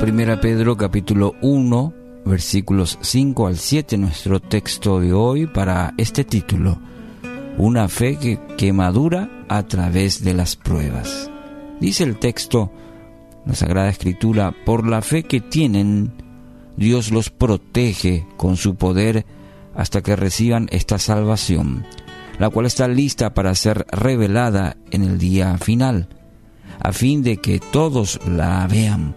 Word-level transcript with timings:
Primera 0.00 0.40
Pedro 0.40 0.76
capítulo 0.76 1.34
1 1.42 1.94
versículos 2.24 2.98
5 3.00 3.48
al 3.48 3.56
7 3.56 3.98
nuestro 3.98 4.38
texto 4.38 5.00
de 5.00 5.12
hoy 5.12 5.48
para 5.48 5.92
este 5.96 6.22
título, 6.22 6.78
Una 7.56 7.88
fe 7.88 8.16
que, 8.16 8.38
que 8.56 8.72
madura 8.72 9.28
a 9.48 9.64
través 9.64 10.22
de 10.22 10.34
las 10.34 10.54
pruebas. 10.54 11.28
Dice 11.80 12.04
el 12.04 12.16
texto, 12.18 12.70
la 13.44 13.54
Sagrada 13.54 13.88
Escritura, 13.88 14.54
por 14.64 14.86
la 14.86 15.02
fe 15.02 15.24
que 15.24 15.40
tienen, 15.40 16.12
Dios 16.76 17.10
los 17.10 17.30
protege 17.30 18.24
con 18.36 18.56
su 18.56 18.76
poder 18.76 19.26
hasta 19.74 20.00
que 20.00 20.14
reciban 20.14 20.68
esta 20.70 20.98
salvación, 20.98 21.84
la 22.38 22.50
cual 22.50 22.66
está 22.66 22.86
lista 22.86 23.34
para 23.34 23.54
ser 23.56 23.84
revelada 23.90 24.76
en 24.92 25.02
el 25.02 25.18
día 25.18 25.58
final, 25.58 26.08
a 26.78 26.92
fin 26.92 27.24
de 27.24 27.38
que 27.38 27.58
todos 27.58 28.20
la 28.28 28.64
vean. 28.68 29.16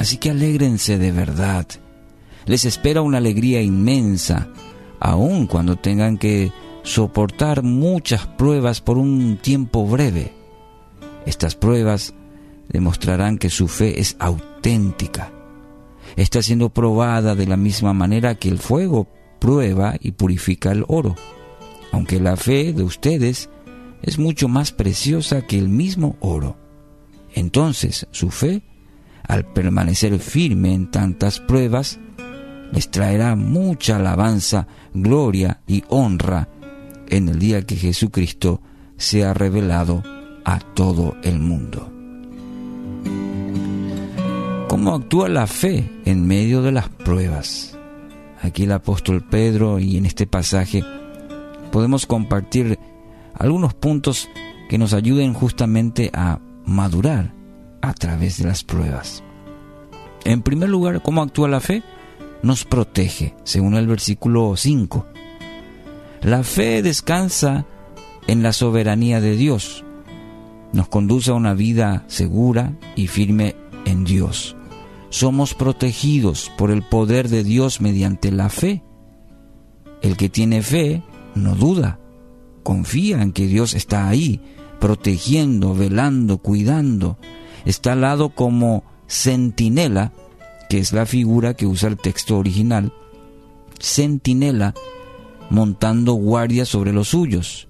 Así 0.00 0.16
que 0.16 0.30
alégrense 0.30 0.96
de 0.96 1.12
verdad. 1.12 1.66
Les 2.46 2.64
espera 2.64 3.02
una 3.02 3.18
alegría 3.18 3.60
inmensa, 3.60 4.48
aun 4.98 5.46
cuando 5.46 5.76
tengan 5.76 6.16
que 6.16 6.52
soportar 6.82 7.62
muchas 7.62 8.26
pruebas 8.26 8.80
por 8.80 8.96
un 8.96 9.36
tiempo 9.36 9.86
breve. 9.86 10.32
Estas 11.26 11.54
pruebas 11.54 12.14
demostrarán 12.70 13.36
que 13.36 13.50
su 13.50 13.68
fe 13.68 14.00
es 14.00 14.16
auténtica. 14.18 15.32
Está 16.16 16.40
siendo 16.40 16.70
probada 16.70 17.34
de 17.34 17.46
la 17.46 17.58
misma 17.58 17.92
manera 17.92 18.36
que 18.36 18.48
el 18.48 18.58
fuego 18.58 19.06
prueba 19.38 19.96
y 20.00 20.12
purifica 20.12 20.72
el 20.72 20.86
oro, 20.88 21.14
aunque 21.92 22.20
la 22.20 22.38
fe 22.38 22.72
de 22.72 22.84
ustedes 22.84 23.50
es 24.00 24.18
mucho 24.18 24.48
más 24.48 24.72
preciosa 24.72 25.42
que 25.42 25.58
el 25.58 25.68
mismo 25.68 26.16
oro. 26.20 26.56
Entonces 27.34 28.06
su 28.12 28.30
fe, 28.30 28.62
al 29.30 29.44
permanecer 29.44 30.18
firme 30.18 30.74
en 30.74 30.90
tantas 30.90 31.38
pruebas, 31.38 32.00
les 32.72 32.90
traerá 32.90 33.36
mucha 33.36 33.96
alabanza, 33.96 34.66
gloria 34.92 35.60
y 35.68 35.84
honra 35.88 36.48
en 37.08 37.28
el 37.28 37.38
día 37.38 37.62
que 37.62 37.76
Jesucristo 37.76 38.60
sea 38.96 39.32
revelado 39.32 40.02
a 40.44 40.58
todo 40.58 41.14
el 41.22 41.38
mundo. 41.38 41.92
¿Cómo 44.68 44.96
actúa 44.96 45.28
la 45.28 45.46
fe 45.46 45.88
en 46.04 46.26
medio 46.26 46.60
de 46.62 46.72
las 46.72 46.88
pruebas? 46.88 47.78
Aquí 48.42 48.64
el 48.64 48.72
apóstol 48.72 49.24
Pedro 49.24 49.78
y 49.78 49.96
en 49.96 50.06
este 50.06 50.26
pasaje 50.26 50.82
podemos 51.70 52.04
compartir 52.04 52.80
algunos 53.34 53.74
puntos 53.74 54.28
que 54.68 54.76
nos 54.76 54.92
ayuden 54.92 55.34
justamente 55.34 56.10
a 56.12 56.40
madurar 56.66 57.39
a 57.82 57.94
través 57.94 58.38
de 58.38 58.44
las 58.44 58.64
pruebas. 58.64 59.22
En 60.24 60.42
primer 60.42 60.68
lugar, 60.68 61.02
¿cómo 61.02 61.22
actúa 61.22 61.48
la 61.48 61.60
fe? 61.60 61.82
Nos 62.42 62.64
protege, 62.64 63.34
según 63.44 63.74
el 63.74 63.86
versículo 63.86 64.54
5. 64.56 65.06
La 66.22 66.42
fe 66.42 66.82
descansa 66.82 67.66
en 68.26 68.42
la 68.42 68.52
soberanía 68.52 69.20
de 69.20 69.36
Dios. 69.36 69.84
Nos 70.72 70.88
conduce 70.88 71.30
a 71.30 71.34
una 71.34 71.54
vida 71.54 72.04
segura 72.06 72.76
y 72.94 73.06
firme 73.06 73.56
en 73.84 74.04
Dios. 74.04 74.56
Somos 75.08 75.54
protegidos 75.54 76.52
por 76.56 76.70
el 76.70 76.82
poder 76.82 77.28
de 77.28 77.42
Dios 77.42 77.80
mediante 77.80 78.30
la 78.30 78.48
fe. 78.48 78.82
El 80.02 80.16
que 80.16 80.28
tiene 80.28 80.62
fe 80.62 81.02
no 81.34 81.54
duda, 81.54 81.98
confía 82.62 83.20
en 83.22 83.32
que 83.32 83.46
Dios 83.46 83.74
está 83.74 84.08
ahí, 84.08 84.40
protegiendo, 84.78 85.74
velando, 85.74 86.38
cuidando. 86.38 87.18
Está 87.64 87.92
al 87.92 88.02
lado 88.02 88.30
como 88.30 88.84
centinela, 89.08 90.12
que 90.68 90.78
es 90.78 90.92
la 90.92 91.06
figura 91.06 91.54
que 91.54 91.66
usa 91.66 91.88
el 91.88 91.96
texto 91.96 92.38
original. 92.38 92.92
Centinela 93.80 94.74
montando 95.50 96.14
guardia 96.14 96.64
sobre 96.64 96.92
los 96.92 97.08
suyos. 97.08 97.68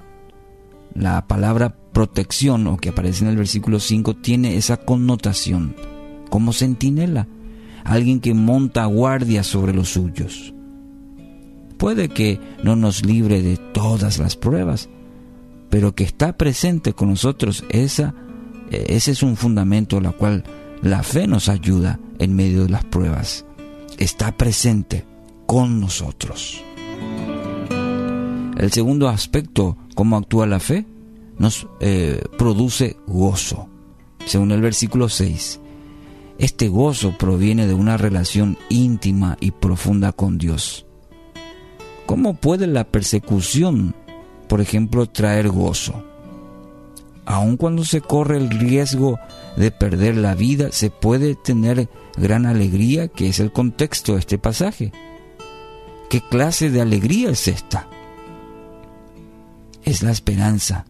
La 0.94 1.26
palabra 1.26 1.74
protección, 1.92 2.66
o 2.66 2.76
que 2.76 2.90
aparece 2.90 3.24
en 3.24 3.30
el 3.30 3.36
versículo 3.36 3.80
5, 3.80 4.16
tiene 4.16 4.56
esa 4.56 4.76
connotación, 4.76 5.74
como 6.28 6.52
centinela, 6.52 7.26
alguien 7.84 8.20
que 8.20 8.34
monta 8.34 8.84
guardia 8.84 9.42
sobre 9.42 9.72
los 9.72 9.88
suyos. 9.88 10.54
Puede 11.78 12.10
que 12.10 12.38
no 12.62 12.76
nos 12.76 13.04
libre 13.04 13.42
de 13.42 13.56
todas 13.56 14.18
las 14.18 14.36
pruebas, 14.36 14.88
pero 15.70 15.94
que 15.94 16.04
está 16.04 16.36
presente 16.36 16.92
con 16.92 17.08
nosotros, 17.08 17.64
esa, 17.70 18.14
ese 18.70 19.12
es 19.12 19.22
un 19.22 19.36
fundamento 19.36 20.00
la 20.00 20.12
cual 20.12 20.44
la 20.82 21.02
fe 21.02 21.26
nos 21.26 21.48
ayuda 21.48 21.98
en 22.18 22.34
medio 22.34 22.64
de 22.64 22.70
las 22.70 22.84
pruebas. 22.84 23.44
Está 23.98 24.36
presente 24.36 25.04
con 25.46 25.80
nosotros. 25.80 26.62
El 28.56 28.70
segundo 28.72 29.08
aspecto, 29.08 29.76
cómo 29.94 30.16
actúa 30.16 30.46
la 30.46 30.60
fe, 30.60 30.86
nos 31.38 31.66
eh, 31.80 32.22
produce 32.38 32.96
gozo. 33.06 33.68
Según 34.26 34.52
el 34.52 34.60
versículo 34.60 35.08
6, 35.08 35.60
este 36.38 36.68
gozo 36.68 37.16
proviene 37.18 37.66
de 37.66 37.74
una 37.74 37.96
relación 37.96 38.58
íntima 38.68 39.36
y 39.40 39.50
profunda 39.50 40.12
con 40.12 40.38
Dios. 40.38 40.86
¿Cómo 42.06 42.34
puede 42.34 42.66
la 42.66 42.84
persecución, 42.84 43.94
por 44.48 44.60
ejemplo, 44.60 45.06
traer 45.06 45.48
gozo? 45.48 46.09
Aun 47.26 47.56
cuando 47.56 47.84
se 47.84 48.00
corre 48.00 48.36
el 48.38 48.50
riesgo 48.50 49.18
de 49.56 49.70
perder 49.70 50.16
la 50.16 50.34
vida, 50.34 50.72
se 50.72 50.90
puede 50.90 51.34
tener 51.34 51.88
gran 52.16 52.46
alegría, 52.46 53.08
que 53.08 53.28
es 53.28 53.40
el 53.40 53.52
contexto 53.52 54.14
de 54.14 54.20
este 54.20 54.38
pasaje. 54.38 54.92
¿Qué 56.08 56.20
clase 56.20 56.70
de 56.70 56.80
alegría 56.80 57.30
es 57.30 57.46
esta? 57.46 57.88
Es 59.84 60.02
la 60.02 60.10
esperanza. 60.10 60.86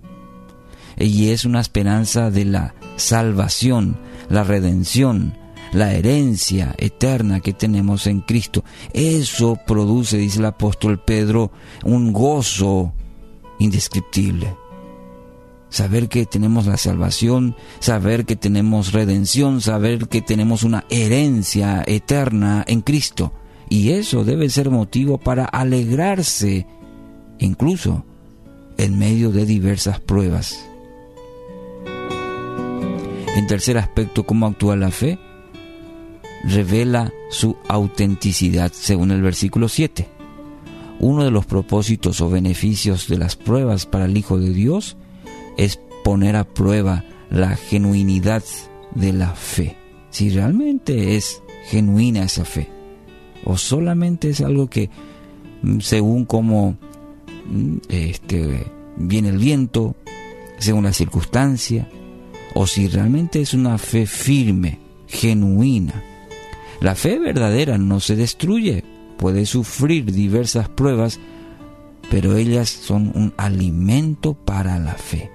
Y 0.97 1.29
es 1.31 1.45
una 1.45 1.61
esperanza 1.61 2.31
de 2.31 2.45
la 2.45 2.75
salvación, 2.97 3.99
la 4.29 4.45
redención, 4.45 5.35
la 5.73 5.93
herencia 5.93 6.75
eterna 6.79 7.41
que 7.41 7.53
tenemos 7.53 8.07
en 8.07 8.21
Cristo. 8.21 8.65
Eso 8.93 9.59
produce, 9.67 10.17
dice 10.17 10.39
el 10.39 10.47
apóstol 10.47 11.01
Pedro, 11.01 11.53
un 11.85 12.13
gozo 12.13 12.93
indescriptible. 13.59 14.55
Saber 15.71 16.09
que 16.09 16.27
tenemos 16.27 16.67
la 16.67 16.77
salvación, 16.77 17.57
saber 17.79 18.27
que 18.27 18.37
tenemos 18.37 18.93
redención, 18.93 19.61
saber 19.61 20.09
que 20.09 20.21
tenemos 20.21 20.63
una 20.63 20.85
herencia 20.91 21.83
eterna 21.87 22.65
en 22.67 22.83
Cristo. 22.83 23.33
Y 23.69 23.91
eso 23.91 24.25
debe 24.25 24.51
ser 24.51 24.71
motivo 24.71 25.17
para 25.19 25.45
alegrarse, 25.45 26.67
incluso 27.39 28.05
en 28.77 28.99
medio 28.99 29.31
de 29.31 29.47
diversas 29.47 30.01
pruebas. 30.01 30.65
En 33.37 33.47
tercer 33.47 33.79
aspecto, 33.79 34.27
¿cómo 34.27 34.47
actúa 34.47 34.77
la 34.77 34.91
fe? 34.91 35.19
revela 36.45 37.13
su 37.31 37.57
autenticidad, 37.69 38.73
según 38.73 39.11
el 39.11 39.23
versículo 39.23 39.69
7. 39.69 40.09
Uno 40.99 41.25
de 41.25 41.31
los 41.31 41.47
propósitos 41.47 42.21
o 42.21 42.29
beneficios 42.29 43.09
de 43.09 43.19
las 43.19 43.37
pruebas 43.37 43.87
para 43.87 44.05
el 44.05 44.17
Hijo 44.17 44.39
de 44.39 44.51
Dios 44.51 44.97
es 45.57 45.81
poner 46.05 46.37
a 46.37 46.45
prueba 46.45 47.05
la 47.31 47.57
genuinidad 47.57 48.43
de 48.95 49.13
la 49.13 49.35
fe. 49.35 49.77
Si 50.11 50.31
realmente 50.31 51.17
es 51.17 51.43
genuina 51.67 52.25
esa 52.25 52.45
fe, 52.45 52.69
o 53.45 53.57
solamente 53.57 54.31
es 54.31 54.41
algo 54.41 54.69
que 54.69 54.91
mm, 55.63 55.81
según 55.81 56.25
como 56.25 56.77
mm, 57.49 57.77
este, 57.89 58.67
viene 58.97 59.29
el 59.29 59.39
viento, 59.39 59.95
según 60.59 60.85
la 60.85 60.93
circunstancia, 60.93 61.89
o 62.55 62.67
si 62.67 62.89
realmente 62.89 63.41
es 63.41 63.55
una 63.55 63.79
fe 63.79 64.07
firme, 64.07 64.79
genuina, 65.07 66.03
la 66.81 66.95
fe 66.95 67.19
verdadera 67.19 67.79
no 67.79 68.01
se 68.01 68.17
destruye, 68.17 68.85
puede 69.19 69.47
sufrir 69.47 70.13
diversas 70.13 70.69
pruebas, 70.69 71.21
pero 72.11 72.37
ellas 72.37 72.69
son 72.71 73.13
un 73.15 73.33
alimento 73.37 74.35
para 74.35 74.79
la 74.79 74.95
fe. 74.95 75.31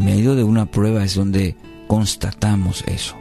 Medio 0.00 0.34
de 0.34 0.44
una 0.44 0.66
prueba 0.66 1.04
es 1.04 1.14
donde 1.14 1.56
constatamos 1.86 2.82
eso. 2.86 3.16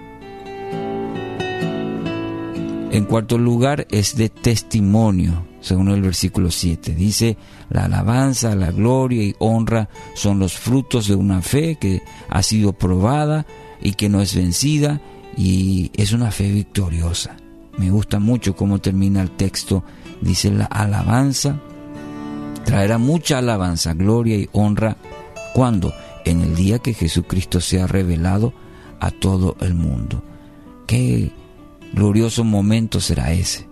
En 2.92 3.06
cuarto 3.06 3.38
lugar 3.38 3.86
es 3.92 4.16
de 4.16 4.30
testimonio, 4.30 5.46
según 5.62 5.90
el 5.90 6.02
versículo 6.02 6.50
7. 6.50 6.96
Dice, 6.96 7.38
la 7.70 7.86
alabanza, 7.86 8.56
la 8.56 8.72
gloria 8.72 9.24
y 9.24 9.36
honra 9.40 9.90
son 10.16 10.40
los 10.40 10.58
frutos 10.58 11.08
de 11.08 11.16
una 11.16 11.42
fe 11.42 11.78
que 11.80 12.02
ha 12.30 12.42
sido 12.42 12.74
probada 12.74 13.46
y 13.82 13.94
que 13.94 14.10
no 14.10 14.22
es 14.22 14.34
vencida 14.34 15.02
y 15.38 15.92
es 15.94 16.14
una 16.14 16.32
fe 16.32 16.52
victoriosa. 16.52 17.38
Me 17.78 17.92
gusta 17.92 18.20
mucho 18.20 18.56
cómo 18.56 18.80
termina 18.80 19.22
el 19.22 19.32
texto. 19.32 19.84
Dice 20.22 20.50
la 20.50 20.66
alabanza 20.66 21.60
traerá 22.70 22.98
mucha 23.00 23.40
alabanza, 23.40 23.94
gloria 23.94 24.38
y 24.38 24.48
honra 24.52 24.96
cuando 25.54 25.92
en 26.30 26.42
el 26.42 26.56
día 26.56 26.80
que 26.80 26.94
Jesucristo 26.94 27.60
sea 27.60 27.88
revelado 27.88 28.54
a 29.00 29.12
todo 29.12 29.56
el 29.62 29.74
mundo. 29.74 30.24
Qué 30.86 31.32
glorioso 31.94 32.44
momento 32.44 33.00
será 33.00 33.34
ese. 33.34 33.68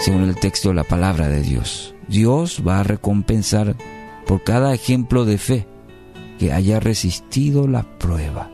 Según 0.00 0.22
el 0.22 0.36
texto 0.36 0.70
de 0.70 0.76
la 0.76 0.84
palabra 0.84 1.28
de 1.28 1.42
Dios, 1.42 1.94
Dios 2.08 2.62
va 2.66 2.80
a 2.80 2.84
recompensar 2.84 3.76
por 4.26 4.42
cada 4.42 4.72
ejemplo 4.72 5.24
de 5.24 5.36
fe 5.36 5.66
que 6.38 6.52
haya 6.52 6.80
resistido 6.80 7.68
la 7.68 7.82
prueba. 7.98 8.50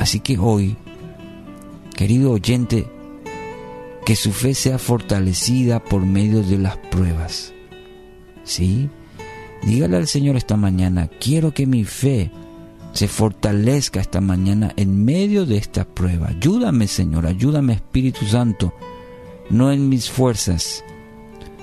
Así 0.00 0.18
que 0.18 0.38
hoy, 0.38 0.76
querido 1.94 2.32
oyente, 2.32 2.86
que 4.04 4.16
su 4.16 4.32
fe 4.32 4.54
sea 4.54 4.78
fortalecida 4.78 5.78
por 5.84 6.04
medio 6.04 6.42
de 6.42 6.58
las 6.58 6.76
pruebas. 6.78 7.52
¿Sí? 8.42 8.90
Dígale 9.62 9.96
al 9.96 10.06
Señor 10.06 10.36
esta 10.36 10.56
mañana, 10.56 11.08
quiero 11.20 11.52
que 11.52 11.66
mi 11.66 11.84
fe 11.84 12.30
se 12.92 13.08
fortalezca 13.08 14.00
esta 14.00 14.20
mañana 14.20 14.72
en 14.76 15.04
medio 15.04 15.46
de 15.46 15.56
esta 15.56 15.84
prueba. 15.84 16.28
Ayúdame, 16.28 16.86
Señor, 16.86 17.26
ayúdame, 17.26 17.74
Espíritu 17.74 18.26
Santo, 18.26 18.72
no 19.48 19.70
en 19.70 19.88
mis 19.88 20.10
fuerzas, 20.10 20.84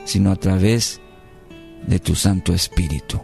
sino 0.06 0.32
a 0.32 0.36
través 0.36 1.02
de 1.86 2.00
tu 2.00 2.16
Santo 2.16 2.54
Espíritu. 2.54 3.22